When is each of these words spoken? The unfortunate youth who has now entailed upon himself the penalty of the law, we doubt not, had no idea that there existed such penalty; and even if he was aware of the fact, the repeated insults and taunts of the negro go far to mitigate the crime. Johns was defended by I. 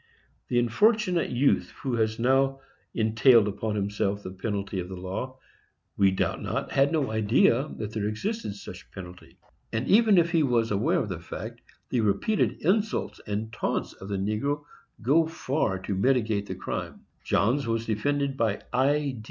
The 0.47 0.57
unfortunate 0.57 1.29
youth 1.29 1.69
who 1.83 1.93
has 1.97 2.17
now 2.17 2.61
entailed 2.95 3.47
upon 3.47 3.75
himself 3.75 4.23
the 4.23 4.31
penalty 4.31 4.79
of 4.79 4.89
the 4.89 4.95
law, 4.97 5.37
we 5.95 6.09
doubt 6.09 6.41
not, 6.41 6.71
had 6.71 6.91
no 6.91 7.11
idea 7.11 7.69
that 7.77 7.91
there 7.93 8.07
existed 8.07 8.55
such 8.55 8.89
penalty; 8.93 9.37
and 9.71 9.87
even 9.87 10.17
if 10.17 10.31
he 10.31 10.41
was 10.41 10.71
aware 10.71 10.97
of 10.97 11.09
the 11.09 11.19
fact, 11.19 11.61
the 11.89 12.01
repeated 12.01 12.59
insults 12.63 13.21
and 13.27 13.53
taunts 13.53 13.93
of 13.93 14.07
the 14.09 14.17
negro 14.17 14.63
go 15.03 15.27
far 15.27 15.77
to 15.77 15.93
mitigate 15.93 16.47
the 16.47 16.55
crime. 16.55 17.01
Johns 17.23 17.67
was 17.67 17.85
defended 17.85 18.35
by 18.35 18.63
I. 18.73 19.19